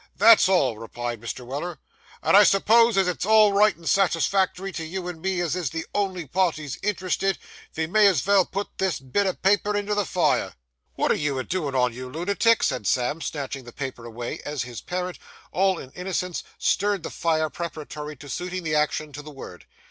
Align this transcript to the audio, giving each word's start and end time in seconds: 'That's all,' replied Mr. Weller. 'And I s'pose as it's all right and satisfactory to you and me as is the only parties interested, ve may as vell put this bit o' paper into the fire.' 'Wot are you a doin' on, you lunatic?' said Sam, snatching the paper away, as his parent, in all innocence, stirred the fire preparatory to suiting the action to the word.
'That's 0.17 0.49
all,' 0.49 0.79
replied 0.79 1.21
Mr. 1.21 1.45
Weller. 1.45 1.77
'And 2.23 2.35
I 2.35 2.41
s'pose 2.43 2.97
as 2.97 3.07
it's 3.07 3.23
all 3.23 3.53
right 3.53 3.75
and 3.75 3.87
satisfactory 3.87 4.71
to 4.71 4.83
you 4.83 5.07
and 5.07 5.21
me 5.21 5.39
as 5.41 5.55
is 5.55 5.69
the 5.69 5.85
only 5.93 6.25
parties 6.25 6.79
interested, 6.81 7.37
ve 7.75 7.85
may 7.85 8.07
as 8.07 8.21
vell 8.21 8.43
put 8.47 8.79
this 8.79 8.99
bit 8.99 9.27
o' 9.27 9.33
paper 9.33 9.77
into 9.77 9.93
the 9.93 10.03
fire.' 10.07 10.55
'Wot 10.97 11.11
are 11.11 11.13
you 11.13 11.37
a 11.37 11.43
doin' 11.43 11.75
on, 11.75 11.93
you 11.93 12.09
lunatic?' 12.09 12.63
said 12.63 12.87
Sam, 12.87 13.21
snatching 13.21 13.63
the 13.63 13.71
paper 13.71 14.03
away, 14.03 14.41
as 14.43 14.63
his 14.63 14.81
parent, 14.81 15.17
in 15.17 15.21
all 15.51 15.77
innocence, 15.93 16.41
stirred 16.57 17.03
the 17.03 17.11
fire 17.11 17.51
preparatory 17.51 18.15
to 18.15 18.27
suiting 18.27 18.63
the 18.63 18.73
action 18.73 19.13
to 19.13 19.21
the 19.21 19.29
word. 19.29 19.67